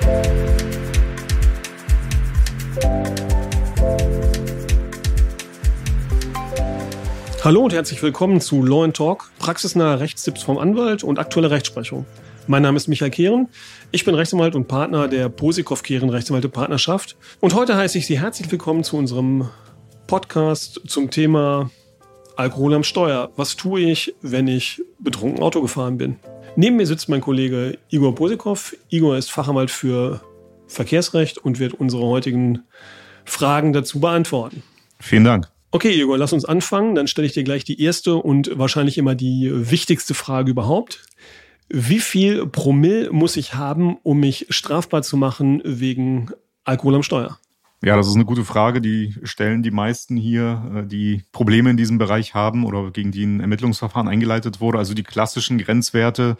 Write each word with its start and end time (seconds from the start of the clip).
Hallo 0.00 0.14
und 7.64 7.72
herzlich 7.72 8.00
willkommen 8.02 8.40
zu 8.40 8.64
Law 8.64 8.86
Talk, 8.88 9.30
praxisnahe 9.38 10.00
Rechtstipps 10.00 10.42
vom 10.42 10.58
Anwalt 10.58 11.02
und 11.02 11.18
aktuelle 11.18 11.50
Rechtsprechung. 11.50 12.04
Mein 12.46 12.62
Name 12.62 12.76
ist 12.76 12.88
Michael 12.88 13.10
Kehren. 13.10 13.48
Ich 13.90 14.04
bin 14.04 14.14
Rechtsanwalt 14.14 14.54
und 14.54 14.68
Partner 14.68 15.08
der 15.08 15.28
Posikow 15.28 15.82
Kehren 15.82 16.10
Rechtsanwälte 16.10 16.48
Partnerschaft. 16.48 17.16
Und 17.40 17.54
heute 17.54 17.76
heiße 17.76 17.98
ich 17.98 18.06
Sie 18.06 18.20
herzlich 18.20 18.52
willkommen 18.52 18.84
zu 18.84 18.96
unserem 18.96 19.48
Podcast 20.06 20.80
zum 20.86 21.10
Thema 21.10 21.70
Alkohol 22.36 22.74
am 22.74 22.84
Steuer. 22.84 23.30
Was 23.36 23.56
tue 23.56 23.80
ich, 23.80 24.14
wenn 24.22 24.46
ich 24.46 24.80
betrunken 25.00 25.42
Auto 25.42 25.60
gefahren 25.60 25.98
bin? 25.98 26.20
Neben 26.60 26.74
mir 26.74 26.88
sitzt 26.88 27.08
mein 27.08 27.20
Kollege 27.20 27.78
Igor 27.88 28.16
Posikow. 28.16 28.76
Igor 28.88 29.16
ist 29.16 29.30
Fachanwalt 29.30 29.70
für 29.70 30.20
Verkehrsrecht 30.66 31.38
und 31.38 31.60
wird 31.60 31.74
unsere 31.74 32.02
heutigen 32.02 32.64
Fragen 33.24 33.72
dazu 33.72 34.00
beantworten. 34.00 34.64
Vielen 34.98 35.22
Dank. 35.22 35.48
Okay, 35.70 35.92
Igor, 35.92 36.18
lass 36.18 36.32
uns 36.32 36.44
anfangen. 36.44 36.96
Dann 36.96 37.06
stelle 37.06 37.28
ich 37.28 37.32
dir 37.32 37.44
gleich 37.44 37.62
die 37.62 37.80
erste 37.80 38.16
und 38.16 38.58
wahrscheinlich 38.58 38.98
immer 38.98 39.14
die 39.14 39.52
wichtigste 39.70 40.14
Frage 40.14 40.50
überhaupt. 40.50 41.06
Wie 41.68 42.00
viel 42.00 42.44
Promille 42.48 43.12
muss 43.12 43.36
ich 43.36 43.54
haben, 43.54 43.96
um 44.02 44.18
mich 44.18 44.46
strafbar 44.48 45.02
zu 45.02 45.16
machen 45.16 45.62
wegen 45.64 46.32
Alkohol 46.64 46.96
am 46.96 47.04
Steuer? 47.04 47.38
Ja, 47.82 47.96
das 47.96 48.08
ist 48.08 48.16
eine 48.16 48.24
gute 48.24 48.44
Frage. 48.44 48.80
Die 48.80 49.14
stellen 49.22 49.62
die 49.62 49.70
meisten 49.70 50.16
hier, 50.16 50.62
äh, 50.74 50.86
die 50.86 51.22
Probleme 51.32 51.70
in 51.70 51.76
diesem 51.76 51.98
Bereich 51.98 52.34
haben 52.34 52.64
oder 52.64 52.90
gegen 52.90 53.12
die 53.12 53.24
ein 53.24 53.40
Ermittlungsverfahren 53.40 54.08
eingeleitet 54.08 54.60
wurde. 54.60 54.78
Also 54.78 54.94
die 54.94 55.04
klassischen 55.04 55.58
Grenzwerte 55.58 56.36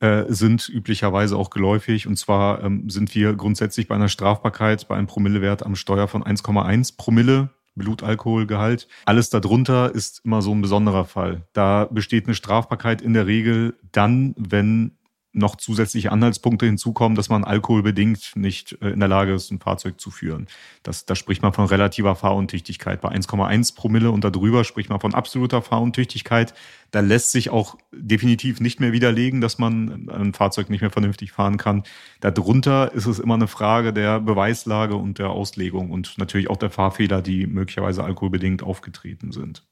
äh, 0.00 0.24
sind 0.28 0.68
üblicherweise 0.68 1.36
auch 1.36 1.48
geläufig. 1.48 2.06
Und 2.06 2.16
zwar 2.16 2.62
ähm, 2.62 2.90
sind 2.90 3.14
wir 3.14 3.34
grundsätzlich 3.34 3.88
bei 3.88 3.94
einer 3.94 4.08
Strafbarkeit 4.08 4.86
bei 4.86 4.96
einem 4.96 5.06
Promillewert 5.06 5.64
am 5.64 5.76
Steuer 5.76 6.08
von 6.08 6.22
1,1 6.22 6.96
Promille 6.96 7.50
Blutalkoholgehalt. 7.74 8.86
Alles 9.06 9.30
darunter 9.30 9.94
ist 9.94 10.20
immer 10.24 10.42
so 10.42 10.52
ein 10.52 10.60
besonderer 10.60 11.06
Fall. 11.06 11.46
Da 11.54 11.86
besteht 11.86 12.26
eine 12.26 12.34
Strafbarkeit 12.34 13.00
in 13.00 13.14
der 13.14 13.26
Regel 13.26 13.74
dann, 13.92 14.34
wenn 14.36 14.98
noch 15.32 15.56
zusätzliche 15.56 16.12
Anhaltspunkte 16.12 16.66
hinzukommen, 16.66 17.16
dass 17.16 17.28
man 17.28 17.44
alkoholbedingt 17.44 18.32
nicht 18.36 18.76
äh, 18.82 18.90
in 18.90 19.00
der 19.00 19.08
Lage 19.08 19.32
ist, 19.32 19.50
ein 19.50 19.58
Fahrzeug 19.58 20.00
zu 20.00 20.10
führen. 20.10 20.46
Das, 20.82 21.06
da 21.06 21.14
spricht 21.14 21.42
man 21.42 21.52
von 21.52 21.66
relativer 21.66 22.14
Fahruntüchtigkeit. 22.14 23.00
Bei 23.00 23.10
1,1 23.10 23.74
Promille 23.74 24.10
und 24.10 24.24
darüber 24.24 24.64
spricht 24.64 24.90
man 24.90 25.00
von 25.00 25.14
absoluter 25.14 25.62
Fahruntüchtigkeit. 25.62 26.54
Da 26.90 27.00
lässt 27.00 27.32
sich 27.32 27.50
auch 27.50 27.78
definitiv 27.92 28.60
nicht 28.60 28.80
mehr 28.80 28.92
widerlegen, 28.92 29.40
dass 29.40 29.58
man 29.58 30.10
ein 30.10 30.34
Fahrzeug 30.34 30.68
nicht 30.68 30.82
mehr 30.82 30.90
vernünftig 30.90 31.32
fahren 31.32 31.56
kann. 31.56 31.84
Darunter 32.20 32.92
ist 32.92 33.06
es 33.06 33.18
immer 33.18 33.34
eine 33.34 33.48
Frage 33.48 33.94
der 33.94 34.20
Beweislage 34.20 34.96
und 34.96 35.18
der 35.18 35.30
Auslegung 35.30 35.90
und 35.90 36.18
natürlich 36.18 36.50
auch 36.50 36.58
der 36.58 36.70
Fahrfehler, 36.70 37.22
die 37.22 37.46
möglicherweise 37.46 38.04
alkoholbedingt 38.04 38.62
aufgetreten 38.62 39.32
sind. 39.32 39.64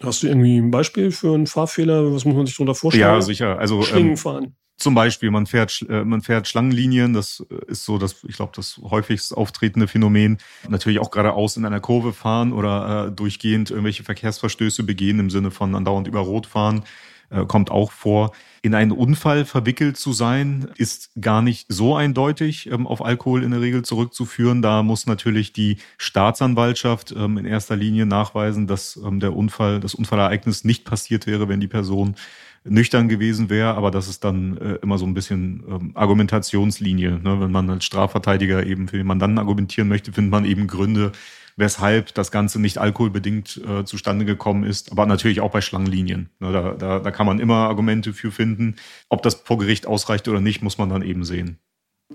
Hast 0.00 0.22
du 0.22 0.28
irgendwie 0.28 0.58
ein 0.58 0.70
Beispiel 0.70 1.10
für 1.10 1.34
einen 1.34 1.48
Fahrfehler? 1.48 2.14
Was 2.14 2.24
muss 2.24 2.36
man 2.36 2.46
sich 2.46 2.56
darunter 2.56 2.76
vorstellen? 2.76 3.14
Ja, 3.14 3.20
sicher. 3.20 3.58
Also 3.58 3.82
Schlingen 3.82 4.10
ähm, 4.10 4.16
fahren. 4.16 4.56
Zum 4.78 4.94
Beispiel, 4.94 5.32
man 5.32 5.46
fährt, 5.46 5.84
äh, 5.88 6.04
man 6.04 6.22
fährt 6.22 6.46
Schlangenlinien, 6.46 7.12
das 7.12 7.44
ist 7.66 7.84
so 7.84 7.98
das, 7.98 8.22
ich 8.28 8.36
glaube, 8.36 8.52
das 8.54 8.80
häufigst 8.82 9.36
auftretende 9.36 9.88
Phänomen. 9.88 10.38
Natürlich 10.68 11.00
auch 11.00 11.10
geradeaus 11.10 11.56
in 11.56 11.64
einer 11.64 11.80
Kurve 11.80 12.12
fahren 12.12 12.52
oder 12.52 13.08
äh, 13.08 13.12
durchgehend 13.12 13.70
irgendwelche 13.70 14.04
Verkehrsverstöße 14.04 14.84
begehen 14.84 15.18
im 15.18 15.30
Sinne 15.30 15.50
von 15.50 15.74
andauernd 15.74 16.06
über 16.06 16.20
Rot 16.20 16.46
fahren, 16.46 16.84
äh, 17.30 17.44
kommt 17.44 17.70
auch 17.70 17.92
vor. 17.92 18.32
In 18.62 18.74
einen 18.74 18.92
Unfall 18.92 19.44
verwickelt 19.44 19.96
zu 19.96 20.12
sein, 20.12 20.68
ist 20.76 21.10
gar 21.20 21.42
nicht 21.42 21.66
so 21.68 21.94
eindeutig 21.94 22.70
ähm, 22.70 22.86
auf 22.86 23.04
Alkohol 23.04 23.44
in 23.44 23.50
der 23.50 23.60
Regel 23.60 23.82
zurückzuführen. 23.82 24.62
Da 24.62 24.82
muss 24.82 25.06
natürlich 25.06 25.52
die 25.52 25.78
Staatsanwaltschaft 25.98 27.14
ähm, 27.16 27.38
in 27.38 27.44
erster 27.44 27.76
Linie 27.76 28.06
nachweisen, 28.06 28.66
dass 28.66 28.96
ähm, 28.96 29.20
der 29.20 29.36
Unfall, 29.36 29.80
das 29.80 29.94
Unfallereignis 29.94 30.64
nicht 30.64 30.84
passiert 30.84 31.26
wäre, 31.26 31.48
wenn 31.48 31.60
die 31.60 31.68
Person 31.68 32.16
nüchtern 32.64 33.08
gewesen 33.08 33.50
wäre, 33.50 33.74
aber 33.74 33.90
das 33.90 34.08
ist 34.08 34.24
dann 34.24 34.56
äh, 34.58 34.74
immer 34.82 34.98
so 34.98 35.06
ein 35.06 35.14
bisschen 35.14 35.62
ähm, 35.68 35.92
Argumentationslinie. 35.94 37.20
Ne? 37.22 37.40
Wenn 37.40 37.52
man 37.52 37.70
als 37.70 37.84
Strafverteidiger 37.84 38.66
eben 38.66 38.88
für 38.88 38.96
den 38.96 39.06
Mandanten 39.06 39.38
argumentieren 39.38 39.88
möchte, 39.88 40.12
findet 40.12 40.30
man 40.30 40.44
eben 40.44 40.66
Gründe, 40.66 41.12
weshalb 41.58 42.14
das 42.14 42.30
Ganze 42.30 42.60
nicht 42.60 42.78
alkoholbedingt 42.78 43.60
äh, 43.68 43.84
zustande 43.84 44.24
gekommen 44.24 44.64
ist, 44.64 44.92
aber 44.92 45.06
natürlich 45.06 45.40
auch 45.40 45.50
bei 45.50 45.60
Schlangenlinien. 45.60 46.30
Ne? 46.38 46.52
Da, 46.52 46.74
da, 46.74 46.98
da 47.00 47.10
kann 47.10 47.26
man 47.26 47.40
immer 47.40 47.68
Argumente 47.68 48.12
für 48.12 48.30
finden. 48.30 48.76
Ob 49.08 49.22
das 49.22 49.34
vor 49.34 49.58
Gericht 49.58 49.86
ausreicht 49.86 50.28
oder 50.28 50.40
nicht, 50.40 50.62
muss 50.62 50.78
man 50.78 50.88
dann 50.88 51.02
eben 51.02 51.24
sehen. 51.24 51.58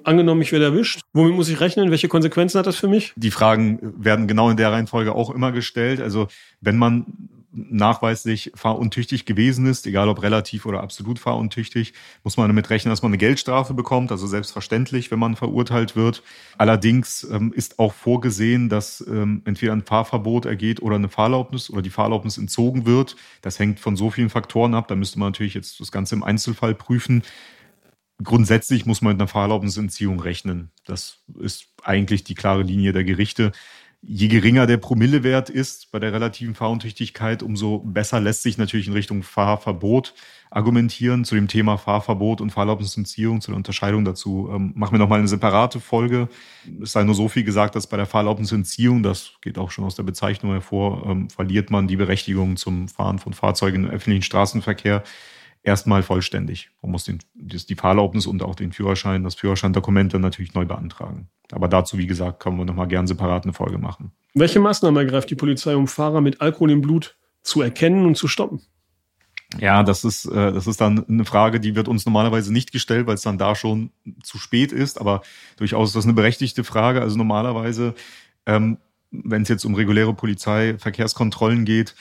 Angenommen, 0.04 0.42
ich 0.42 0.52
werde 0.52 0.66
erwischt. 0.66 1.02
Womit 1.14 1.36
muss 1.36 1.50
ich 1.50 1.60
rechnen? 1.60 1.92
Welche 1.92 2.08
Konsequenzen 2.08 2.58
hat 2.58 2.66
das 2.66 2.78
für 2.78 2.88
mich? 2.88 3.14
Die 3.16 3.32
Fragen 3.32 3.80
werden 4.04 4.28
genau 4.28 4.50
in 4.50 4.58
der 4.58 4.72
Reihenfolge 4.72 5.14
auch 5.14 5.30
immer 5.30 5.52
gestellt. 5.52 6.02
Also 6.02 6.28
wenn 6.62 6.78
man 6.78 7.06
nachweislich 7.54 8.52
fahruntüchtig 8.56 9.26
gewesen 9.26 9.68
ist, 9.68 9.86
egal 9.86 10.10
ob 10.10 10.24
relativ 10.24 10.66
oder 10.66 10.82
absolut 10.82 11.20
fahruntüchtig, 11.20 11.94
muss 12.24 12.36
man 12.36 12.48
damit 12.48 12.70
rechnen, 12.70 12.92
dass 12.92 13.04
man 13.04 13.12
eine 13.12 13.20
Geldstrafe 13.20 13.74
bekommt, 13.74 14.12
also 14.12 14.26
selbstverständlich, 14.26 15.12
wenn 15.12 15.20
man 15.20 15.36
verurteilt 15.36 15.96
wird. 15.96 16.24
Allerdings 16.58 17.24
ähm, 17.32 17.54
ist 17.54 17.78
auch 17.80 17.94
vorgesehen, 17.94 18.70
dass 18.70 19.06
ähm, 19.08 19.44
entweder 19.46 19.74
ein 19.74 19.84
Fahrverbot 19.84 20.46
ergeht 20.46 20.82
oder 20.82 20.96
eine 20.96 21.10
Fahrerlaubnis 21.10 21.70
oder 21.70 21.84
die 21.84 21.92
Fahrerlaubnis 21.92 22.38
entzogen 22.38 22.86
wird. 22.86 23.16
Das 23.42 23.60
hängt 23.60 23.80
von 23.80 23.96
so 23.96 24.10
vielen 24.10 24.30
Faktoren 24.30 24.74
ab, 24.74 24.88
da 24.88 24.96
müsste 24.96 25.20
man 25.20 25.28
natürlich 25.28 25.54
jetzt 25.54 25.80
das 25.80 25.92
Ganze 25.92 26.16
im 26.16 26.24
Einzelfall 26.24 26.74
prüfen. 26.74 27.22
Grundsätzlich 28.24 28.86
muss 28.86 29.02
man 29.02 29.14
mit 29.14 29.22
einer 29.22 29.28
Fahrerlaubnisentziehung 29.28 30.20
rechnen. 30.20 30.72
Das 30.86 31.20
ist 31.40 31.68
eigentlich 31.84 32.24
die 32.24 32.36
klare 32.36 32.64
Linie 32.64 32.94
der 32.94 33.04
Gerichte 33.04 33.52
je 34.06 34.28
geringer 34.28 34.68
der 34.68 34.78
Promillewert 34.78 35.50
ist 35.50 35.92
bei 35.92 36.00
der 36.00 36.12
relativen 36.12 36.56
Fahruntüchtigkeit, 36.56 37.42
umso 37.42 37.80
besser 37.80 38.20
lässt 38.20 38.44
sich 38.44 38.58
natürlich 38.58 38.88
in 38.88 38.94
Richtung 38.94 39.24
Fahrverbot 39.24 40.14
argumentieren. 40.52 41.24
Zu 41.24 41.36
dem 41.36 41.48
Thema 41.48 41.78
Fahrverbot 41.78 42.42
und 42.42 42.52
Fahrerlaubnisentziehung, 42.52 43.42
zu 43.42 43.52
der 43.52 43.58
Unterscheidung 43.58 44.04
dazu 44.04 44.50
ähm, 44.54 44.74
machen 44.76 44.94
wir 44.94 45.00
nochmal 45.00 45.20
eine 45.20 45.28
separate 45.28 45.80
Folge. 45.80 46.28
Es 46.82 46.92
sei 46.92 47.04
nur 47.04 47.16
so 47.16 47.30
viel 47.30 47.44
gesagt, 47.44 47.76
dass 47.76 47.88
bei 47.88 47.98
der 47.98 48.06
Fahrerlaubnisentziehung, 48.06 49.04
das 49.04 49.34
geht 49.42 49.58
auch 49.58 49.72
schon 49.72 49.86
aus 49.86 49.96
der 49.96 50.04
Bezeichnung 50.04 50.52
hervor, 50.52 51.06
ähm, 51.08 51.30
verliert 51.30 51.72
man 51.72 51.88
die 51.88 51.96
Berechtigung 51.96 52.58
zum 52.58 52.90
Fahren 52.90 53.20
von 53.20 53.34
Fahrzeugen 53.34 53.86
im 53.86 53.90
öffentlichen 53.90 54.24
Straßenverkehr 54.24 55.04
erstmal 55.64 56.04
vollständig. 56.04 56.72
Man 56.82 56.92
muss 56.92 57.06
den, 57.06 57.20
die 57.36 57.76
Fahrerlaubnis 57.76 58.28
und 58.28 58.44
auch 58.44 58.56
den 58.56 58.74
Führerschein, 58.74 59.24
das 59.24 59.36
Führerscheindokument 59.36 60.14
dann 60.14 60.22
natürlich 60.22 60.54
neu 60.54 60.66
beantragen. 60.66 61.30
Aber 61.52 61.68
dazu, 61.68 61.98
wie 61.98 62.08
gesagt, 62.08 62.40
können 62.40 62.58
wir 62.58 62.66
nochmal 62.66 62.88
gern 62.88 63.08
separat 63.08 63.44
eine 63.44 63.54
Folge 63.54 63.78
machen. 63.78 64.12
Welche 64.34 64.60
Maßnahmen 64.60 64.98
ergreift 64.98 65.30
die 65.30 65.36
Polizei, 65.36 65.76
um 65.76 65.88
Fahrer 65.88 66.22
mit 66.22 66.42
Alkohol 66.42 66.72
im 66.72 66.82
Blut 66.82 67.16
zu 67.44 67.62
erkennen 67.62 68.06
und 68.06 68.16
zu 68.16 68.28
stoppen? 68.28 68.62
Ja, 69.60 69.84
das 69.84 70.04
ist, 70.04 70.26
äh, 70.26 70.52
das 70.52 70.66
ist 70.66 70.82
dann 70.82 71.06
eine 71.08 71.26
Frage, 71.26 71.60
die 71.60 71.76
wird 71.76 71.88
uns 71.88 72.06
normalerweise 72.06 72.52
nicht 72.52 72.72
gestellt, 72.72 73.06
weil 73.06 73.16
es 73.16 73.22
dann 73.22 73.38
da 73.38 73.56
schon 73.56 73.92
zu 74.24 74.38
spät 74.40 74.72
ist. 74.72 75.00
Aber 75.00 75.22
durchaus 75.58 75.90
ist 75.90 75.96
das 75.96 76.06
eine 76.06 76.14
berechtigte 76.14 76.64
Frage. 76.64 77.02
Also 77.02 77.18
normalerweise, 77.18 77.94
ähm, 78.46 78.78
wenn 79.12 79.44
es 79.44 79.50
jetzt 79.50 79.66
um 79.66 79.76
reguläre 79.76 80.14
Polizeiverkehrskontrollen 80.14 81.66
geht, 81.66 81.94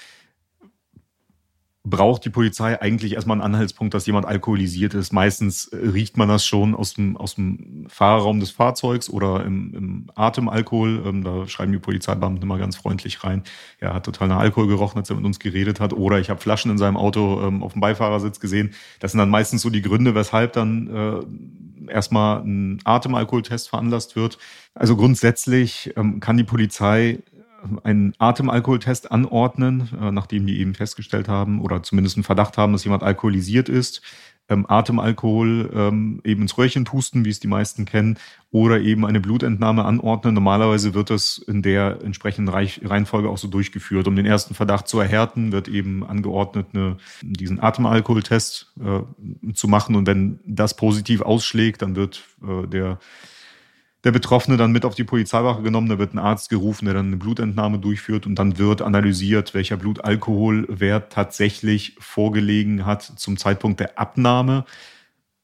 braucht 1.85 2.25
die 2.25 2.31
Polizei 2.31 2.81
eigentlich 2.81 3.15
erstmal 3.15 3.37
einen 3.37 3.55
Anhaltspunkt, 3.55 3.93
dass 3.93 4.07
jemand 4.07 4.27
alkoholisiert 4.27 4.95
ist. 4.95 5.13
Meistens 5.13 5.67
äh, 5.69 5.77
riecht 5.77 6.17
man 6.17 6.29
das 6.29 6.47
schon 6.47 6.77
aus 6.77 6.95
dem, 6.95 7.17
aus 7.17 7.35
dem 7.35 7.87
Fahrerraum 7.89 8.39
des 8.39 8.53
Fahrzeugs 8.53 9.11
oder 9.11 9.45
im, 9.45 9.75
im 9.75 10.11
Atemalkohol. 10.15 11.03
Ähm, 11.05 11.25
da 11.25 11.49
schreiben 11.49 11.73
die 11.73 11.79
Polizeibeamten 11.79 12.43
immer 12.43 12.59
ganz 12.59 12.77
freundlich 12.77 13.25
rein. 13.25 13.43
Er 13.81 13.95
hat 13.95 14.05
total 14.05 14.29
nach 14.29 14.39
Alkohol 14.39 14.69
gerochen, 14.69 14.99
als 14.99 15.11
er 15.11 15.17
mit 15.17 15.25
uns 15.25 15.41
geredet 15.41 15.81
hat. 15.81 15.93
Oder 15.93 16.21
ich 16.21 16.31
habe 16.31 16.41
Flaschen 16.41 16.71
in 16.71 16.79
seinem 16.79 16.97
Auto 16.97 17.43
ähm, 17.43 17.65
auf 17.65 17.73
dem 17.73 17.81
Beifahrersitz 17.81 18.39
gesehen. 18.39 18.75
Das 19.01 19.11
sind 19.11 19.19
dann 19.19 19.31
meistens 19.31 19.63
so 19.63 19.71
die 19.71 19.83
Gründe, 19.83 20.15
weshalb 20.15 20.53
dann 20.53 20.87
äh, 20.87 21.91
erstmal 21.91 22.43
ein 22.43 22.81
Atemalkoholtest 22.85 23.69
veranlasst 23.69 24.15
wird. 24.15 24.39
Also 24.75 24.97
grundsätzlich 24.97 25.93
ähm, 25.97 26.21
kann 26.21 26.37
die 26.37 26.45
Polizei 26.45 27.19
einen 27.85 28.15
Atemalkoholtest 28.19 29.11
anordnen, 29.11 29.89
äh, 30.01 30.11
nachdem 30.11 30.47
die 30.47 30.61
eben 30.61 30.75
festgestellt 30.75 31.29
haben 31.29 31.61
oder 31.61 31.83
zumindest 31.83 32.17
einen 32.17 32.25
Verdacht 32.25 32.59
haben, 32.59 32.73
dass 32.73 32.85
jemand 32.85 33.03
alkoholisiert 33.03 33.69
ist. 33.69 34.03
Ähm, 34.49 34.67
Atemalkohol 34.69 35.71
ähm, 35.73 36.21
eben 36.25 36.43
ins 36.43 36.59
Röhrchen 36.59 36.85
pusten, 36.85 37.25
wie 37.25 37.31
es 37.31 37.39
die 37.41 37.49
meisten 37.49 37.85
kennen, 37.85 38.19
oder 38.51 38.81
eben 38.81 39.07
eine 39.07 39.21
Blutentnahme 39.21 39.85
anordnen. 39.85 40.35
Normalerweise 40.35 40.95
wird 40.95 41.11
das 41.11 41.39
in 41.39 41.63
der 41.63 42.01
entsprechenden 42.03 42.53
Reihenfolge 42.53 43.29
auch 43.29 43.39
so 43.39 43.49
durchgeführt. 43.49 44.09
Um 44.09 44.17
den 44.17 44.27
ersten 44.27 44.55
Verdacht 44.55 44.89
zu 44.89 44.99
erhärten, 44.99 45.53
wird 45.53 45.69
eben 45.69 46.05
angeordnet, 46.05 46.67
eine, 46.75 46.97
diesen 47.23 47.63
Atemalkoholtest 47.63 48.73
äh, 48.81 49.53
zu 49.55 49.69
machen. 49.69 49.95
Und 49.95 50.07
wenn 50.07 50.41
das 50.45 50.75
positiv 50.77 51.23
ausschlägt, 51.23 51.81
dann 51.81 51.95
wird 51.95 52.25
äh, 52.43 52.67
der 52.67 52.99
der 54.05 54.11
Betroffene 54.11 54.57
dann 54.57 54.73
mit 54.73 54.85
auf 54.85 54.95
die 54.95 55.05
Polizeiwache 55.05 55.63
genommen, 55.63 55.89
da 55.89 55.99
wird 55.99 56.15
ein 56.15 56.19
Arzt 56.19 56.51
gerufen, 56.51 56.87
der 56.87 56.95
dann 56.95 57.07
eine 57.07 57.17
Blutentnahme 57.17 57.79
durchführt 57.79 58.27
und 58.27 58.35
dann 58.35 58.59
wird 58.59 58.83
analysiert, 58.83 59.55
welcher 59.55 59.77
Blutalkoholwert 59.77 61.13
tatsächlich 61.13 61.97
vorgelegen 62.01 62.85
hat 62.85 63.03
zum 63.03 63.37
Zeitpunkt 63.37 63.79
der 63.79 63.99
Abnahme. 63.99 64.65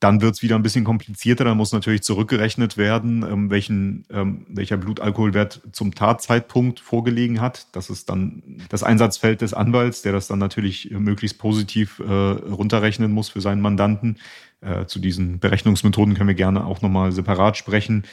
Dann 0.00 0.20
wird 0.20 0.34
es 0.34 0.43
wieder 0.43 0.55
ein 0.55 0.62
bisschen 0.62 0.84
komplizierter. 0.84 1.44
Dann 1.44 1.56
muss 1.56 1.72
natürlich 1.72 2.02
zurückgerechnet 2.02 2.76
werden, 2.76 3.25
ähm, 3.25 3.50
welchen, 3.50 4.06
ähm, 4.10 4.46
welcher 4.49 4.76
Blutalkoholwert 4.76 5.61
zum 5.72 5.93
Tatzeitpunkt 5.93 6.78
vorgelegen 6.78 7.40
hat. 7.40 7.66
Das 7.72 7.90
ist 7.90 8.08
dann 8.08 8.43
das 8.69 8.84
Einsatzfeld 8.84 9.40
des 9.40 9.54
Anwalts, 9.54 10.02
der 10.02 10.12
das 10.12 10.28
dann 10.28 10.38
natürlich 10.38 10.90
möglichst 10.93 11.38
positiv 11.38 11.99
äh, 11.99 12.12
runterrechnen 12.12 13.11
muss 13.11 13.28
für 13.28 13.40
seinen 13.40 13.61
Mandanten. 13.61 14.19
Äh, 14.61 14.87
zu 14.87 15.00
diesen 15.00 15.40
Berechnungsmethoden 15.40 16.14
können 16.14 16.28
wir 16.28 16.34
gerne 16.34 16.64
auch 16.64 16.81
nochmal 16.81 17.11
separat 17.11 17.56
sprechen. 17.56 18.04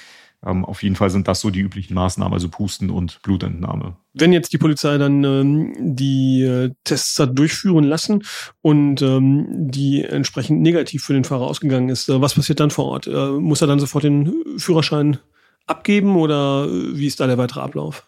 Ähm, 0.45 0.63
auf 0.63 0.83
jeden 0.83 0.95
Fall 0.95 1.09
sind 1.09 1.27
das 1.27 1.41
so 1.41 1.49
die 1.49 1.59
üblichen 1.59 1.93
Maßnahmen, 1.95 2.33
also 2.33 2.49
Pusten 2.49 2.89
und 2.89 3.21
Blutentnahme. 3.23 3.97
Wenn 4.13 4.31
jetzt 4.31 4.53
die 4.53 4.57
Polizei 4.57 4.97
dann 4.97 5.23
ähm, 5.23 5.95
die 5.95 6.43
äh, 6.43 6.71
Tests 6.83 7.17
hat 7.19 7.37
durchführen 7.37 7.83
lassen 7.83 8.23
und 8.61 9.01
ähm, 9.01 9.47
die 9.49 10.03
entsprechend 10.03 10.61
negativ 10.61 11.03
für 11.03 11.13
den 11.13 11.23
Fahrer 11.23 11.45
ausgegangen 11.47 11.89
ist, 11.89 12.09
äh, 12.09 12.21
was 12.21 12.35
passiert 12.35 12.59
dann 12.59 12.71
vor 12.71 12.85
Ort? 12.85 13.07
Äh, 13.07 13.31
muss 13.31 13.61
er 13.61 13.67
dann 13.67 13.79
sofort 13.79 14.03
den 14.03 14.33
Führerschein 14.57 15.17
abgeben 15.65 16.15
oder 16.15 16.67
äh, 16.67 16.97
wie 16.97 17.07
ist 17.07 17.19
da 17.19 17.27
der 17.27 17.37
weitere 17.37 17.61
Ablauf? 17.61 18.05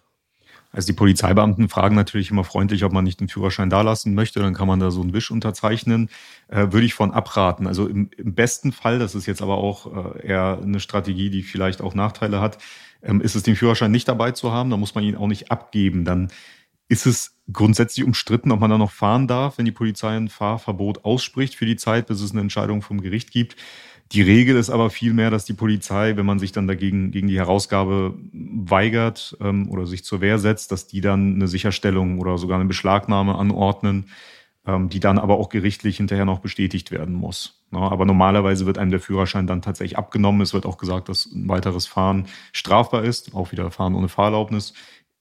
Also 0.77 0.85
die 0.85 0.93
Polizeibeamten 0.93 1.69
fragen 1.69 1.95
natürlich 1.95 2.29
immer 2.29 2.43
freundlich, 2.43 2.83
ob 2.83 2.93
man 2.93 3.03
nicht 3.03 3.19
den 3.19 3.29
Führerschein 3.29 3.71
dalassen 3.71 4.13
möchte. 4.13 4.41
Dann 4.41 4.53
kann 4.53 4.67
man 4.67 4.79
da 4.79 4.91
so 4.91 5.01
einen 5.01 5.11
Wisch 5.11 5.31
unterzeichnen. 5.31 6.07
Äh, 6.49 6.67
würde 6.71 6.85
ich 6.85 6.93
von 6.93 7.09
abraten. 7.09 7.65
Also 7.65 7.87
im, 7.87 8.11
im, 8.15 8.35
besten 8.35 8.71
Fall, 8.71 8.99
das 8.99 9.15
ist 9.15 9.25
jetzt 9.25 9.41
aber 9.41 9.57
auch 9.57 10.13
äh, 10.13 10.27
eher 10.27 10.59
eine 10.61 10.79
Strategie, 10.79 11.31
die 11.31 11.41
vielleicht 11.41 11.81
auch 11.81 11.95
Nachteile 11.95 12.41
hat, 12.41 12.59
ähm, 13.01 13.21
ist 13.21 13.33
es 13.33 13.41
den 13.41 13.55
Führerschein 13.55 13.89
nicht 13.89 14.07
dabei 14.07 14.33
zu 14.33 14.51
haben. 14.51 14.69
Da 14.69 14.77
muss 14.77 14.93
man 14.93 15.03
ihn 15.03 15.15
auch 15.15 15.25
nicht 15.25 15.49
abgeben. 15.49 16.05
Dann 16.05 16.27
ist 16.89 17.07
es 17.07 17.35
grundsätzlich 17.51 18.05
umstritten, 18.05 18.51
ob 18.51 18.59
man 18.59 18.69
da 18.69 18.77
noch 18.77 18.91
fahren 18.91 19.27
darf, 19.27 19.57
wenn 19.57 19.65
die 19.65 19.71
Polizei 19.71 20.15
ein 20.15 20.29
Fahrverbot 20.29 21.05
ausspricht 21.05 21.55
für 21.55 21.65
die 21.65 21.75
Zeit, 21.75 22.05
bis 22.05 22.21
es 22.21 22.33
eine 22.33 22.41
Entscheidung 22.41 22.83
vom 22.83 23.01
Gericht 23.01 23.31
gibt. 23.31 23.55
Die 24.11 24.21
Regel 24.21 24.55
ist 24.55 24.69
aber 24.69 24.89
vielmehr, 24.89 25.29
dass 25.29 25.45
die 25.45 25.53
Polizei, 25.53 26.15
wenn 26.15 26.25
man 26.25 26.39
sich 26.39 26.51
dann 26.53 26.67
dagegen 26.67 27.11
gegen 27.11 27.27
die 27.27 27.37
Herausgabe 27.37 28.13
weigert 28.31 29.37
ähm, 29.41 29.69
oder 29.69 29.85
sich 29.85 30.03
zur 30.05 30.21
Wehr 30.21 30.39
setzt, 30.39 30.71
dass 30.71 30.87
die 30.87 31.01
dann 31.01 31.35
eine 31.35 31.47
Sicherstellung 31.47 32.19
oder 32.19 32.37
sogar 32.37 32.57
eine 32.57 32.67
Beschlagnahme 32.67 33.35
anordnen, 33.35 34.05
ähm, 34.65 34.87
die 34.89 35.01
dann 35.01 35.19
aber 35.19 35.37
auch 35.37 35.49
gerichtlich 35.49 35.97
hinterher 35.97 36.25
noch 36.25 36.39
bestätigt 36.39 36.91
werden 36.91 37.15
muss. 37.15 37.65
Ja, 37.71 37.79
aber 37.79 38.05
normalerweise 38.05 38.65
wird 38.65 38.77
einem 38.77 38.91
der 38.91 39.01
Führerschein 39.01 39.45
dann 39.45 39.61
tatsächlich 39.61 39.97
abgenommen. 39.97 40.39
Es 40.39 40.53
wird 40.53 40.65
auch 40.65 40.77
gesagt, 40.77 41.09
dass 41.09 41.25
ein 41.25 41.49
weiteres 41.49 41.85
Fahren 41.85 42.27
strafbar 42.53 43.03
ist, 43.03 43.35
auch 43.35 43.51
wieder 43.51 43.71
Fahren 43.71 43.93
ohne 43.93 44.07
Fahrerlaubnis. 44.07 44.73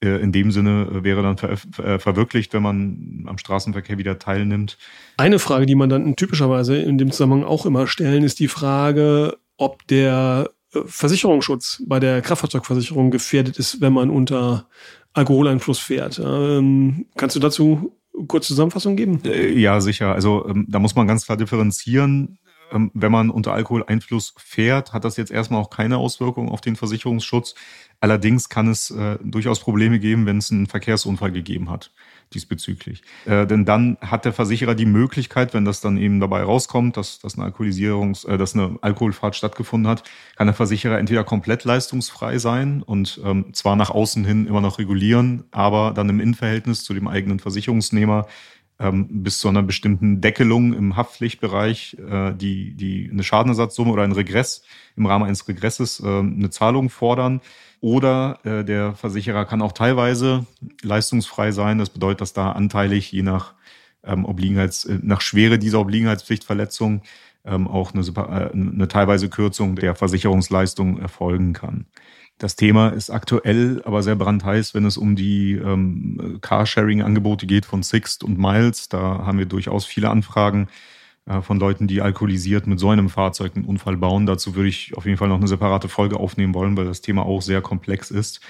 Äh, 0.03 0.21
in 0.21 0.33
dem 0.33 0.51
Sinne 0.51 0.89
äh, 0.93 1.05
wäre 1.05 1.23
dann 1.23 1.39
ver 1.39 1.53
äh, 1.79 1.99
verwirklicht, 1.99 2.53
wenn 2.53 2.63
man 2.63 3.25
am 3.27 3.39
Straßenverkehr 3.39 3.97
wieder 3.97 4.19
teilnimmt. 4.19 4.77
Eine 5.17 5.39
Frage, 5.39 5.65
die 5.65 5.75
man 5.75 5.89
dann 5.89 6.17
typischerweise 6.17 6.77
in 6.77 6.99
dem 6.99 7.11
Zusammenhang 7.11 7.45
auch 7.45 7.65
immer 7.65 7.87
stellen, 7.87 8.23
ist 8.23 8.39
die 8.39 8.49
Frage, 8.49 9.39
ob 9.57 9.87
der 9.87 10.51
Versicherungsschutz 10.85 11.83
bei 11.87 11.99
der 11.99 12.21
Kraftfahrzeugversicherung 12.21 13.11
gefährdet 13.11 13.59
ist, 13.59 13.81
wenn 13.81 13.95
man 13.95 14.11
unter 14.11 14.69
Alkoholeinfluss 15.15 15.79
fährt. 15.79 16.21
Ähm, 16.23 17.07
kannst 17.17 17.37
du 17.37 17.41
dazu 17.41 17.97
kurz 18.29 18.49
Zusammenfassung 18.49 18.97
geben? 18.97 19.21
Ja, 19.25 19.81
sicher. 19.81 20.13
Also 20.13 20.47
ähm, 20.47 20.67
da 20.69 20.79
muss 20.79 20.95
man 20.95 21.07
ganz 21.07 21.25
klar 21.25 21.39
differenzieren. 21.39 22.39
Ähm, 22.73 22.91
wenn 22.95 23.13
man 23.13 23.31
unter 23.31 23.53
Alkoholeinfluss 23.53 24.35
fährt, 24.37 24.93
hat 24.93 25.05
das 25.05 25.17
jetzt 25.17 25.31
erstmal 25.31 25.61
auch 25.61 25.71
keine 25.71 25.99
Auswirkung 25.99 26.49
auf 26.49 26.61
den 26.61 26.77
Versicherungsschutz. 26.77 27.55
Allerdings 28.01 28.49
kann 28.49 28.69
es 28.69 28.91
äh, 28.91 29.19
durchaus 29.23 29.61
Probleme 29.61 29.99
geben, 29.99 30.27
wenn 30.27 30.39
es 30.39 30.51
einen 30.51 30.67
Verkehrsunfall 30.67 31.33
gegeben 31.33 31.71
hat 31.71 31.91
diesbezüglich. 32.35 33.03
Äh, 33.25 33.47
denn 33.47 33.65
dann 33.65 33.97
hat 34.01 34.25
der 34.25 34.33
Versicherer 34.33 34.75
die 34.75 34.87
Möglichkeit, 34.87 35.55
wenn 35.55 35.65
das 35.65 35.81
dann 35.81 35.97
eben 35.97 36.21
dabei 36.21 36.43
rauskommt, 36.43 36.97
dass, 36.97 37.19
dass 37.21 37.39
eine 37.39 37.45
Alkoholisierungs-, 37.45 38.27
äh, 38.27 38.37
dass 38.37 38.55
eine 38.55 38.79
Alkoholfahrt 38.81 39.37
stattgefunden 39.37 39.89
hat, 39.89 40.03
kann 40.37 40.47
der 40.47 40.55
Versicherer 40.55 40.99
entweder 40.99 41.25
komplett 41.25 41.65
leistungsfrei 41.65 42.39
sein 42.39 42.83
und 42.83 43.21
ähm, 43.25 43.53
zwar 43.53 43.77
nach 43.77 43.91
außen 43.91 44.25
hin 44.25 44.47
immer 44.47 44.61
noch 44.61 44.79
regulieren, 44.79 45.45
aber 45.53 45.93
dann 45.95 46.09
im 46.09 46.21
Innenverhältnis 46.21 46.83
zu 46.83 46.95
dem 46.95 47.07
eigenen 47.07 47.39
Versicherungsnehmer 47.39 48.27
bis 48.79 49.39
zu 49.39 49.49
einer 49.49 49.63
bestimmten 49.63 50.21
Deckelung 50.21 50.75
im 50.75 50.97
Haftpflichtbereich, 50.97 51.97
äh, 51.99 52.35
die, 52.35 52.75
die 52.75 53.09
eine 53.11 53.23
Schadenersatzsumme 53.23 53.91
oder 53.91 54.03
ein 54.03 54.13
Regress 54.13 54.63
im 54.97 55.07
Rahmen 55.07 55.25
eines 55.25 55.49
Regresses 55.49 56.01
äh, 56.01 56.07
eine 56.07 56.51
Zahlung 56.51 56.91
fordern. 56.91 57.41
Oder 57.81 58.39
äh, 58.45 58.65
der 58.65 58.95
Versicherer 58.95 59.45
kann 59.45 59.63
auch 59.63 59.73
teilweise 59.73 60.47
leistungsfrei 60.83 61.53
sein. 61.53 61.79
Das 61.79 61.91
bedeutet, 61.91 62.21
dass 62.21 62.33
da 62.33 62.53
anteilig 62.53 63.13
je 63.13 63.23
nach 63.23 63.55
ähm, 64.05 64.25
Obliegenheits, 64.25 64.85
äh, 64.85 64.99
nach 65.03 65.21
Schwere 65.21 65.59
dieser 65.59 65.81
Obliegenheitspflichtverletzung 65.81 67.03
ähm, 67.45 67.69
auch 67.69 67.95
eine, 67.95 68.03
äh, 68.03 68.53
eine 68.53 68.89
teilweise 68.89 69.29
Kürzung 69.29 69.77
der 69.77 69.95
Versicherungsleistung 69.95 70.99
erfolgen 70.99 71.53
kann. 71.53 71.87
Das 72.39 72.55
Thema 72.55 72.89
ist 72.89 73.09
aktuell 73.09 73.81
aber 73.85 74.03
sehr 74.03 74.17
brandheiß, 74.17 74.75
wenn 74.75 74.85
es 74.85 74.99
um 74.99 75.17
die 75.17 75.53
ähm, 75.53 76.39
Carsharing-Angebote 76.43 77.47
geht 77.47 77.65
von 77.65 77.83
Sixt 77.83 78.23
und 78.23 78.39
Miles. 78.39 78.91
Da 78.91 79.25
haben 79.25 79.39
wir 79.39 79.47
durchaus 79.47 79.87
viele 79.87 80.11
Anfragen 80.11 80.69
äh, 81.25 81.41
von 81.41 81.59
Leuten, 81.59 81.87
die 81.87 82.03
alkoholisiert 82.03 82.67
mit 82.67 82.79
so 82.79 82.91
einem 82.91 83.09
Fahrzeug 83.09 83.57
einen 83.57 83.65
Unfall 83.65 83.97
bauen. 83.97 84.27
Dazu 84.27 84.55
würde 84.55 84.69
ich 84.69 84.95
auf 84.97 85.07
jeden 85.07 85.17
Fall 85.17 85.29
noch 85.29 85.39
eine 85.39 85.49
separate 85.49 85.89
Folge 85.89 86.19
aufnehmen 86.21 86.53
wollen, 86.55 86.77
weil 86.77 86.85
das 86.85 87.01
Thema 87.01 87.25
auch 87.25 87.41
sehr 87.41 87.63
komplex 87.63 88.11
ist. 88.11 88.41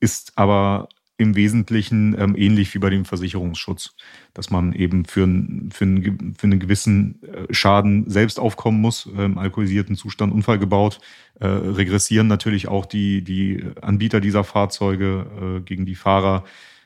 Ist 0.00 0.32
aber 0.36 0.88
im 1.18 1.34
Wesentlichen 1.34 2.14
ähm, 2.18 2.34
ähnlich 2.36 2.74
wie 2.74 2.78
bei 2.78 2.90
dem 2.90 3.04
Versicherungsschutz, 3.04 3.94
dass 4.34 4.50
man 4.50 4.72
eben 4.72 5.06
für, 5.06 5.24
ein, 5.24 5.70
für, 5.72 5.84
einen, 5.84 6.34
für 6.38 6.44
einen 6.44 6.58
gewissen 6.58 7.22
äh, 7.22 7.52
Schaden 7.52 8.08
selbst 8.08 8.38
aufkommen 8.38 8.80
muss, 8.80 9.08
äh, 9.16 9.24
im 9.24 9.38
alkoholisierten 9.38 9.96
Zustand 9.96 10.32
Unfall 10.32 10.58
gebaut. 10.58 11.00
Äh, 11.40 11.46
regressieren 11.46 12.26
natürlich 12.26 12.68
auch 12.68 12.86
die, 12.86 13.22
die 13.22 13.64
Anbieter 13.80 14.20
dieser 14.20 14.44
Fahrzeuge 14.44 15.26
äh, 15.58 15.60
gegen 15.60 15.86
die 15.86 15.94
Fahrer. 15.94 16.44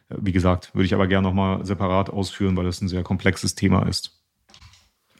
Äh, 0.09 0.17
wie 0.21 0.33
gesagt, 0.33 0.75
würde 0.75 0.87
ich 0.87 0.95
aber 0.95 1.09
gerne 1.09 1.27
nochmal 1.27 1.65
separat 1.67 2.11
ausführen, 2.11 2.57
weil 2.57 2.65
das 2.65 2.81
ein 2.81 2.89
sehr 2.89 3.03
komplexes 3.03 3.57
Thema 3.57 3.87
ist. 3.89 4.17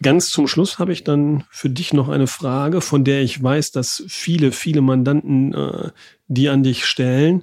Ganz 0.03 0.31
zum 0.31 0.49
Schluss 0.49 0.79
habe 0.79 0.93
ich 0.95 1.05
dann 1.05 1.45
für 1.51 1.69
dich 1.69 1.93
noch 1.93 2.09
eine 2.09 2.27
Frage, 2.27 2.81
von 2.81 3.05
der 3.05 3.21
ich 3.21 3.43
weiß, 3.43 3.71
dass 3.73 4.03
viele, 4.09 4.51
viele 4.51 4.81
Mandanten 4.81 5.53
äh, 5.53 5.91
die 6.31 6.49
an 6.49 6.63
dich 6.63 6.87
stellen 6.87 7.43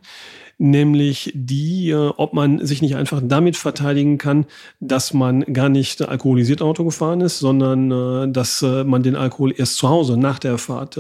nämlich 0.58 1.32
die, 1.36 1.92
äh, 1.92 2.12
ob 2.18 2.34
man 2.34 2.66
sich 2.66 2.82
nicht 2.82 2.96
einfach 2.96 3.22
damit 3.24 3.58
verteidigen 3.58 4.18
kann, 4.18 4.46
dass 4.80 5.14
man 5.14 5.42
gar 5.42 5.70
nicht 5.70 6.08
alkoholisiert 6.08 6.62
Auto 6.62 6.84
gefahren 6.84 7.22
ist, 7.22 7.40
sondern 7.40 7.92
äh, 7.92 8.32
dass 8.32 8.62
äh, 8.62 8.84
man 8.84 9.04
den 9.04 9.16
Alkohol 9.16 9.54
erst 9.56 9.78
zu 9.78 9.90
Hause 9.90 10.18
nach 10.18 10.40
der 10.40 10.58
Fahrt 10.58 11.00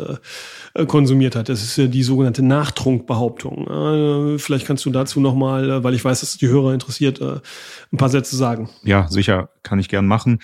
konsumiert 0.88 1.36
hat. 1.36 1.50
Das 1.50 1.63
ist 1.63 1.94
die 1.94 2.03
sogenannte 2.03 2.44
Nachtrunkbehauptung. 2.44 4.38
Vielleicht 4.38 4.67
kannst 4.67 4.86
du 4.86 4.91
dazu 4.91 5.20
nochmal, 5.20 5.84
weil 5.84 5.94
ich 5.94 6.06
weiß, 6.06 6.20
dass 6.20 6.38
die 6.38 6.48
Hörer 6.48 6.74
interessiert, 6.74 7.20
ein 7.22 7.98
paar 7.98 8.10
Sätze 8.10 8.36
sagen. 8.36 8.70
Ja, 8.84 9.08
sicher, 9.08 9.50
kann 9.63 9.79
ich 9.79 9.89
gern 9.89 10.06
machen 10.06 10.39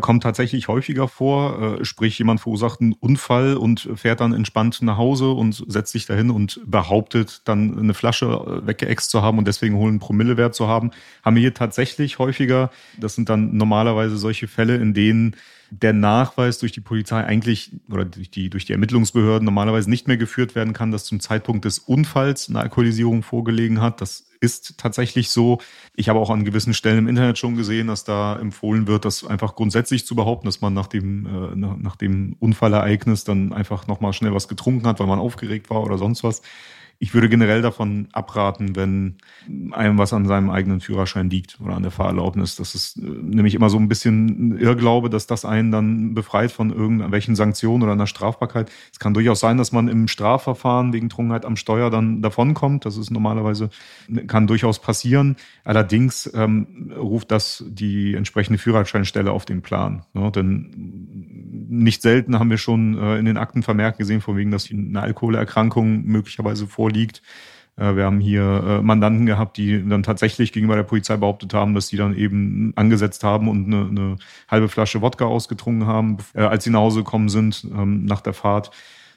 kommt 0.00 0.22
tatsächlich 0.22 0.68
häufiger 0.68 1.08
vor. 1.08 1.84
Sprich, 1.84 2.18
jemand 2.18 2.40
verursacht 2.40 2.80
einen 2.80 2.94
Unfall 2.94 3.58
und 3.58 3.86
fährt 3.96 4.20
dann 4.20 4.32
entspannt 4.32 4.80
nach 4.80 4.96
Hause 4.96 5.32
und 5.32 5.62
setzt 5.68 5.92
sich 5.92 6.06
dahin 6.06 6.30
und 6.30 6.58
behauptet, 6.64 6.83
dann 7.44 7.78
eine 7.78 7.94
Flasche 7.94 8.26
äh, 8.26 8.66
weggeext 8.66 9.10
zu 9.10 9.22
haben 9.22 9.38
und 9.38 9.48
deswegen 9.48 9.76
hohen 9.76 9.98
Promillewert 9.98 10.54
zu 10.54 10.68
haben. 10.68 10.90
Haben 11.24 11.36
wir 11.36 11.40
hier 11.40 11.54
tatsächlich 11.54 12.18
häufiger. 12.18 12.70
Das 12.98 13.14
sind 13.14 13.28
dann 13.28 13.56
normalerweise 13.56 14.16
solche 14.16 14.48
Fälle, 14.48 14.76
in 14.76 14.94
denen 14.94 15.36
der 15.70 15.92
Nachweis 15.92 16.58
durch 16.58 16.72
die 16.72 16.80
Polizei 16.80 17.24
eigentlich 17.24 17.72
oder 17.90 18.04
durch 18.04 18.30
die, 18.30 18.50
durch 18.50 18.64
die 18.64 18.72
Ermittlungsbehörden 18.72 19.44
normalerweise 19.44 19.90
nicht 19.90 20.06
mehr 20.06 20.16
geführt 20.16 20.54
werden 20.54 20.72
kann, 20.72 20.92
dass 20.92 21.04
zum 21.04 21.20
Zeitpunkt 21.20 21.64
des 21.64 21.78
Unfalls 21.78 22.48
eine 22.48 22.60
Alkoholisierung 22.60 23.22
vorgelegen 23.22 23.80
hat. 23.80 24.00
Das 24.00 24.26
ist 24.44 24.78
tatsächlich 24.78 25.30
so. 25.30 25.58
Ich 25.94 26.08
habe 26.08 26.18
auch 26.18 26.30
an 26.30 26.44
gewissen 26.44 26.74
Stellen 26.74 26.98
im 26.98 27.08
Internet 27.08 27.38
schon 27.38 27.56
gesehen, 27.56 27.88
dass 27.88 28.04
da 28.04 28.38
empfohlen 28.38 28.86
wird, 28.86 29.04
das 29.04 29.24
einfach 29.24 29.54
grundsätzlich 29.54 30.06
zu 30.06 30.14
behaupten, 30.14 30.46
dass 30.46 30.60
man 30.60 30.74
nach 30.74 30.86
dem, 30.86 31.26
äh, 31.26 31.56
nach 31.56 31.96
dem 31.96 32.36
Unfallereignis 32.38 33.24
dann 33.24 33.52
einfach 33.52 33.86
nochmal 33.86 34.12
schnell 34.12 34.34
was 34.34 34.48
getrunken 34.48 34.86
hat, 34.86 35.00
weil 35.00 35.06
man 35.06 35.18
aufgeregt 35.18 35.70
war 35.70 35.82
oder 35.82 35.98
sonst 35.98 36.22
was 36.22 36.42
ich 36.98 37.14
würde 37.14 37.28
generell 37.28 37.60
davon 37.60 38.08
abraten, 38.12 38.76
wenn 38.76 39.16
einem 39.72 39.98
was 39.98 40.12
an 40.12 40.26
seinem 40.26 40.50
eigenen 40.50 40.80
Führerschein 40.80 41.28
liegt 41.28 41.60
oder 41.60 41.74
an 41.74 41.82
der 41.82 41.90
Fahrerlaubnis. 41.90 42.56
Das 42.56 42.74
ist 42.74 42.96
äh, 42.96 43.02
nämlich 43.02 43.54
immer 43.54 43.68
so 43.68 43.78
ein 43.78 43.88
bisschen 43.88 44.58
Irrglaube, 44.58 45.10
dass 45.10 45.26
das 45.26 45.44
einen 45.44 45.70
dann 45.70 46.14
befreit 46.14 46.52
von 46.52 46.70
irgendwelchen 46.70 47.34
Sanktionen 47.34 47.82
oder 47.82 47.92
einer 47.92 48.06
Strafbarkeit. 48.06 48.70
Es 48.92 48.98
kann 48.98 49.14
durchaus 49.14 49.40
sein, 49.40 49.58
dass 49.58 49.72
man 49.72 49.88
im 49.88 50.08
Strafverfahren 50.08 50.92
wegen 50.92 51.08
Trunkenheit 51.08 51.44
am 51.44 51.56
Steuer 51.56 51.90
dann 51.90 52.22
davonkommt. 52.22 52.84
Das 52.84 52.96
ist 52.96 53.10
normalerweise, 53.10 53.70
kann 54.26 54.46
durchaus 54.46 54.78
passieren. 54.78 55.36
Allerdings 55.64 56.30
ähm, 56.34 56.92
ruft 56.96 57.30
das 57.30 57.64
die 57.66 58.14
entsprechende 58.14 58.58
Führerscheinstelle 58.58 59.32
auf 59.32 59.44
den 59.44 59.62
Plan. 59.62 60.04
Ne? 60.12 60.30
Denn 60.30 61.66
nicht 61.68 62.02
selten 62.02 62.38
haben 62.38 62.50
wir 62.50 62.58
schon 62.58 62.96
äh, 62.96 63.18
in 63.18 63.24
den 63.24 63.36
Akten 63.36 63.62
vermerkt 63.62 63.98
gesehen, 63.98 64.20
von 64.20 64.36
wegen, 64.36 64.50
dass 64.50 64.70
eine 64.70 65.02
Alkoholerkrankung 65.02 66.04
möglicherweise 66.04 66.66
vor 66.66 66.84
vorliegt. 66.84 66.93
Äh, 67.76 67.96
wir 67.96 68.04
haben 68.04 68.20
hier 68.20 68.42
äh, 68.42 68.82
Mandanten 68.82 69.26
gehabt, 69.26 69.56
die 69.56 69.86
dann 69.86 70.02
tatsächlich 70.02 70.52
gegenüber 70.52 70.76
der 70.76 70.82
Polizei 70.84 71.16
behauptet 71.16 71.54
haben, 71.54 71.74
dass 71.74 71.88
sie 71.88 71.96
dann 71.96 72.16
eben 72.16 72.72
angesetzt 72.76 73.24
haben 73.24 73.48
und 73.48 73.66
eine, 73.66 73.88
eine 73.88 74.16
halbe 74.48 74.68
Flasche 74.68 75.02
Wodka 75.02 75.24
ausgetrunken 75.24 75.86
haben, 75.86 76.18
äh, 76.34 76.42
als 76.42 76.64
sie 76.64 76.70
nach 76.70 76.80
Hause 76.80 77.00
gekommen 77.00 77.28
sind 77.28 77.64
ähm, 77.64 78.04
nach 78.04 78.20
der 78.20 78.34
Fahrt. 78.34 78.70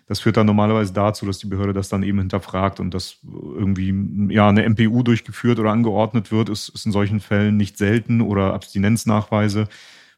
Das 0.08 0.22
führt 0.22 0.38
dann 0.38 0.46
normalerweise 0.46 0.94
dazu, 0.94 1.26
dass 1.26 1.38
die 1.38 1.48
Behörde 1.48 1.74
das 1.74 1.90
dann 1.90 2.02
eben 2.02 2.20
hinterfragt 2.20 2.80
und 2.80 2.94
dass 2.94 3.18
irgendwie 3.24 3.94
ja 4.34 4.48
eine 4.48 4.64
MPU 4.64 5.04
durchgeführt 5.04 5.60
oder 5.60 5.72
angeordnet 5.72 6.32
wird, 6.32 6.48
ist, 6.48 6.70
ist 6.70 6.86
in 6.86 6.94
solchen 6.94 7.20
Fällen 7.20 7.58
nicht 7.58 7.78
selten 7.78 8.22
oder 8.22 8.54
Abstinenznachweise 8.54 9.68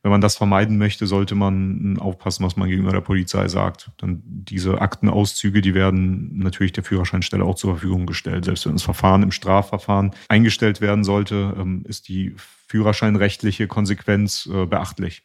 wenn 0.01 0.11
man 0.11 0.21
das 0.21 0.37
vermeiden 0.37 0.77
möchte, 0.77 1.07
sollte 1.07 1.35
man 1.35 1.97
aufpassen, 1.99 2.45
was 2.45 2.55
man 2.55 2.69
gegenüber 2.69 2.93
der 2.93 3.01
Polizei 3.01 3.47
sagt. 3.49 3.91
Dann 3.97 4.21
diese 4.23 4.79
Aktenauszüge, 4.79 5.61
die 5.61 5.73
werden 5.73 6.37
natürlich 6.37 6.71
der 6.71 6.85
Führerscheinstelle 6.85 7.43
auch 7.43 7.55
zur 7.55 7.73
Verfügung 7.73 8.05
gestellt. 8.05 8.45
Selbst 8.45 8.65
wenn 8.65 8.73
das 8.73 8.83
Verfahren 8.83 9.23
im 9.23 9.31
Strafverfahren 9.31 10.11
eingestellt 10.29 10.79
werden 10.79 11.03
sollte, 11.03 11.53
ähm, 11.57 11.83
ist 11.85 12.07
die 12.07 12.33
führerscheinrechtliche 12.37 13.67
Konsequenz 13.67 14.49
äh, 14.51 14.65
beachtlich. 14.65 15.23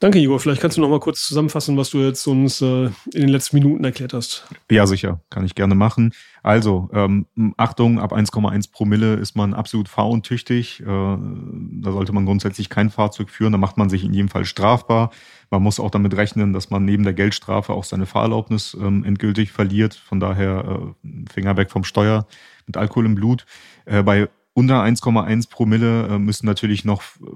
Danke, 0.00 0.18
Igor. 0.18 0.40
Vielleicht 0.40 0.60
kannst 0.60 0.76
du 0.76 0.80
noch 0.80 0.88
mal 0.88 1.00
kurz 1.00 1.24
zusammenfassen, 1.26 1.76
was 1.76 1.90
du 1.90 1.98
jetzt 1.98 2.26
uns 2.26 2.60
äh, 2.60 2.86
in 2.86 2.92
den 3.12 3.28
letzten 3.28 3.56
Minuten 3.56 3.84
erklärt 3.84 4.12
hast. 4.12 4.46
Ja, 4.70 4.86
sicher. 4.86 5.20
Kann 5.30 5.44
ich 5.46 5.54
gerne 5.54 5.74
machen. 5.74 6.12
Also, 6.42 6.90
ähm, 6.92 7.26
Achtung, 7.56 8.00
ab 8.00 8.12
1,1 8.12 8.72
Promille 8.72 9.14
ist 9.14 9.36
man 9.36 9.54
absolut 9.54 9.88
fahruntüchtig. 9.88 10.80
Äh, 10.80 10.84
da 10.84 11.92
sollte 11.92 12.12
man 12.12 12.26
grundsätzlich 12.26 12.68
kein 12.68 12.90
Fahrzeug 12.90 13.30
führen. 13.30 13.52
Da 13.52 13.58
macht 13.58 13.78
man 13.78 13.88
sich 13.88 14.04
in 14.04 14.12
jedem 14.12 14.28
Fall 14.28 14.44
strafbar. 14.44 15.10
Man 15.50 15.62
muss 15.62 15.78
auch 15.78 15.90
damit 15.90 16.16
rechnen, 16.16 16.52
dass 16.52 16.70
man 16.70 16.84
neben 16.84 17.04
der 17.04 17.14
Geldstrafe 17.14 17.72
auch 17.72 17.84
seine 17.84 18.06
Fahrerlaubnis 18.06 18.76
ähm, 18.78 19.04
endgültig 19.04 19.52
verliert. 19.52 19.94
Von 19.94 20.18
daher 20.18 20.92
äh, 21.04 21.08
Finger 21.32 21.56
weg 21.56 21.70
vom 21.70 21.84
Steuer 21.84 22.26
mit 22.66 22.76
Alkohol 22.76 23.06
im 23.06 23.14
Blut. 23.14 23.46
Äh, 23.86 24.02
bei 24.02 24.28
unter 24.54 24.82
1,1 24.82 25.50
Promille 25.50 26.06
äh, 26.06 26.18
müssen 26.18 26.46
natürlich 26.46 26.84
noch 26.84 27.02
äh, 27.02 27.26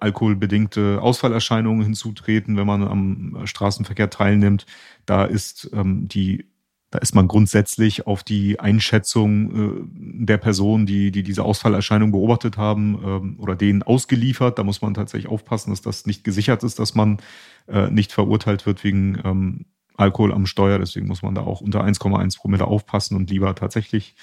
alkoholbedingte 0.00 1.00
Ausfallerscheinungen 1.00 1.84
hinzutreten, 1.84 2.56
wenn 2.56 2.66
man 2.66 2.82
am 2.82 3.42
Straßenverkehr 3.44 4.10
teilnimmt. 4.10 4.66
Da 5.06 5.24
ist 5.24 5.70
ähm, 5.74 6.08
die 6.08 6.46
da 6.92 6.98
ist 6.98 7.14
man 7.14 7.26
grundsätzlich 7.26 8.06
auf 8.06 8.22
die 8.22 8.60
Einschätzung 8.60 9.50
äh, 9.50 10.26
der 10.26 10.36
Personen, 10.36 10.84
die, 10.84 11.10
die 11.10 11.22
diese 11.22 11.42
Ausfallerscheinung 11.42 12.12
beobachtet 12.12 12.58
haben 12.58 13.00
ähm, 13.02 13.36
oder 13.38 13.56
denen 13.56 13.82
ausgeliefert. 13.82 14.58
Da 14.58 14.62
muss 14.62 14.82
man 14.82 14.92
tatsächlich 14.92 15.30
aufpassen, 15.30 15.70
dass 15.70 15.80
das 15.80 16.04
nicht 16.04 16.22
gesichert 16.22 16.62
ist, 16.62 16.78
dass 16.78 16.94
man 16.94 17.16
äh, 17.66 17.90
nicht 17.90 18.12
verurteilt 18.12 18.66
wird 18.66 18.84
wegen 18.84 19.18
ähm, 19.24 19.64
Alkohol 19.96 20.34
am 20.34 20.44
Steuer. 20.44 20.78
Deswegen 20.78 21.06
muss 21.06 21.22
man 21.22 21.34
da 21.34 21.40
auch 21.40 21.62
unter 21.62 21.82
1,1 21.82 22.36
Promille 22.36 22.66
aufpassen 22.66 23.16
und 23.16 23.30
lieber 23.30 23.54
tatsächlich 23.54 24.14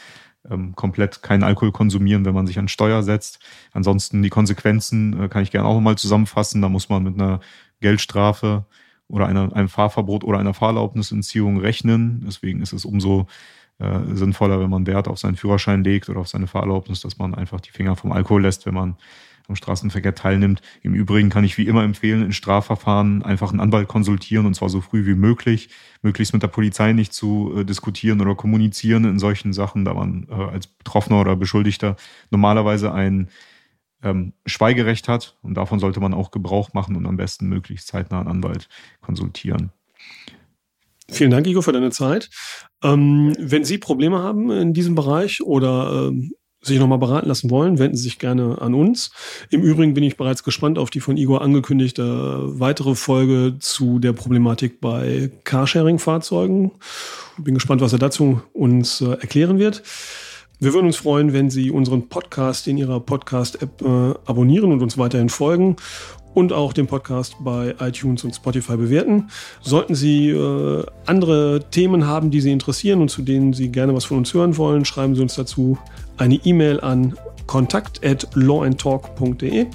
ähm, 0.49 0.75
komplett 0.75 1.21
keinen 1.21 1.43
Alkohol 1.43 1.71
konsumieren, 1.71 2.25
wenn 2.25 2.33
man 2.33 2.47
sich 2.47 2.59
an 2.59 2.67
Steuer 2.67 3.03
setzt. 3.03 3.39
Ansonsten 3.71 4.21
die 4.21 4.29
Konsequenzen 4.29 5.19
äh, 5.23 5.27
kann 5.29 5.43
ich 5.43 5.51
gerne 5.51 5.67
auch 5.67 5.79
mal 5.79 5.97
zusammenfassen. 5.97 6.61
Da 6.61 6.69
muss 6.69 6.89
man 6.89 7.03
mit 7.03 7.15
einer 7.15 7.39
Geldstrafe 7.81 8.65
oder 9.07 9.27
einer, 9.27 9.53
einem 9.55 9.69
Fahrverbot 9.69 10.23
oder 10.23 10.39
einer 10.39 10.53
Fahrerlaubnisentziehung 10.53 11.59
rechnen. 11.59 12.23
Deswegen 12.25 12.61
ist 12.61 12.73
es 12.73 12.85
umso 12.85 13.27
äh, 13.79 13.99
sinnvoller, 14.13 14.59
wenn 14.59 14.69
man 14.69 14.87
Wert 14.87 15.07
auf 15.07 15.19
seinen 15.19 15.35
Führerschein 15.35 15.83
legt 15.83 16.09
oder 16.09 16.19
auf 16.19 16.27
seine 16.27 16.47
Fahrerlaubnis, 16.47 17.01
dass 17.01 17.17
man 17.17 17.33
einfach 17.33 17.61
die 17.61 17.71
Finger 17.71 17.95
vom 17.95 18.11
Alkohol 18.11 18.41
lässt, 18.43 18.65
wenn 18.65 18.73
man 18.73 18.97
am 19.49 19.55
Straßenverkehr 19.55 20.15
teilnimmt. 20.15 20.61
Im 20.81 20.93
Übrigen 20.93 21.29
kann 21.29 21.43
ich 21.43 21.57
wie 21.57 21.67
immer 21.67 21.83
empfehlen, 21.83 22.23
in 22.23 22.31
Strafverfahren 22.31 23.23
einfach 23.23 23.51
einen 23.51 23.59
Anwalt 23.59 23.87
konsultieren 23.87 24.45
und 24.45 24.53
zwar 24.53 24.69
so 24.69 24.81
früh 24.81 25.05
wie 25.05 25.15
möglich, 25.15 25.69
möglichst 26.01 26.33
mit 26.33 26.43
der 26.43 26.47
Polizei 26.47 26.93
nicht 26.93 27.13
zu 27.13 27.53
äh, 27.57 27.65
diskutieren 27.65 28.21
oder 28.21 28.35
kommunizieren 28.35 29.05
in 29.05 29.19
solchen 29.19 29.53
Sachen, 29.53 29.85
da 29.85 29.93
man 29.93 30.27
äh, 30.29 30.33
als 30.33 30.67
Betroffener 30.67 31.19
oder 31.19 31.35
Beschuldigter 31.35 31.95
normalerweise 32.29 32.93
ein 32.93 33.29
ähm, 34.03 34.33
Schweigerecht 34.45 35.07
hat 35.07 35.37
und 35.41 35.55
davon 35.55 35.79
sollte 35.79 35.99
man 35.99 36.13
auch 36.13 36.31
Gebrauch 36.31 36.73
machen 36.73 36.95
und 36.95 37.05
am 37.05 37.17
besten 37.17 37.47
möglichst 37.49 37.87
zeitnah 37.87 38.19
einen 38.19 38.29
Anwalt 38.29 38.69
konsultieren. 39.01 39.71
Vielen 41.11 41.31
Dank, 41.31 41.47
Igor, 41.47 41.63
für 41.63 41.71
deine 41.71 41.89
Zeit. 41.89 42.29
Ähm, 42.83 43.35
wenn 43.39 43.63
Sie 43.63 43.77
Probleme 43.77 44.19
haben 44.19 44.51
in 44.51 44.73
diesem 44.73 44.95
Bereich 44.95 45.41
oder 45.41 46.07
ähm, 46.07 46.33
sich 46.61 46.79
nochmal 46.79 46.97
beraten 46.97 47.27
lassen 47.27 47.49
wollen, 47.49 47.79
wenden 47.79 47.95
Sie 47.95 48.03
sich 48.03 48.19
gerne 48.19 48.61
an 48.61 48.73
uns. 48.73 49.11
Im 49.49 49.61
Übrigen 49.61 49.93
bin 49.93 50.03
ich 50.03 50.17
bereits 50.17 50.43
gespannt 50.43 50.77
auf 50.77 50.89
die 50.89 50.99
von 50.99 51.17
Igor 51.17 51.41
angekündigte 51.41 52.59
weitere 52.59 52.95
Folge 52.95 53.55
zu 53.59 53.99
der 53.99 54.13
Problematik 54.13 54.81
bei 54.81 55.31
Carsharing-Fahrzeugen. 55.45 56.71
Bin 57.37 57.53
gespannt, 57.53 57.81
was 57.81 57.93
er 57.93 57.99
dazu 57.99 58.41
uns 58.53 59.01
äh, 59.01 59.11
erklären 59.11 59.59
wird. 59.59 59.83
Wir 60.61 60.73
würden 60.73 60.87
uns 60.87 60.97
freuen, 60.97 61.31
wenn 61.31 61.49
Sie 61.49 61.71
unseren 61.71 62.09
Podcast 62.09 62.67
in 62.67 62.77
Ihrer 62.77 62.99
Podcast-App 62.99 63.81
äh, 63.81 64.13
abonnieren 64.25 64.73
und 64.73 64.81
uns 64.81 64.97
weiterhin 64.97 65.29
folgen 65.29 65.77
und 66.33 66.51
auch 66.53 66.71
den 66.73 66.87
Podcast 66.87 67.35
bei 67.41 67.75
iTunes 67.79 68.23
und 68.23 68.35
Spotify 68.35 68.77
bewerten. 68.77 69.27
Sollten 69.61 69.93
Sie 69.95 70.29
äh, 70.29 70.83
andere 71.05 71.65
Themen 71.71 72.07
haben, 72.07 72.31
die 72.31 72.39
Sie 72.41 72.51
interessieren 72.51 73.01
und 73.01 73.09
zu 73.09 73.21
denen 73.21 73.53
Sie 73.53 73.69
gerne 73.69 73.95
was 73.95 74.05
von 74.05 74.17
uns 74.17 74.33
hören 74.33 74.57
wollen, 74.57 74.85
schreiben 74.85 75.13
Sie 75.15 75.21
uns 75.21 75.35
dazu 75.35 75.77
eine 76.17 76.33
E-Mail 76.35 76.81
an 76.81 77.15
kontakt@lawandtalk.de. 77.47 79.67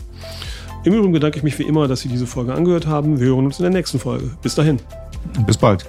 Im 0.84 0.92
Übrigen 0.92 1.12
bedanke 1.12 1.38
ich 1.38 1.42
mich 1.42 1.58
wie 1.58 1.64
immer, 1.64 1.88
dass 1.88 2.02
Sie 2.02 2.08
diese 2.08 2.26
Folge 2.26 2.54
angehört 2.54 2.86
haben. 2.86 3.18
Wir 3.18 3.28
hören 3.28 3.46
uns 3.46 3.58
in 3.58 3.62
der 3.64 3.72
nächsten 3.72 3.98
Folge. 3.98 4.30
Bis 4.42 4.54
dahin. 4.54 4.78
Bis 5.46 5.56
bald. 5.56 5.86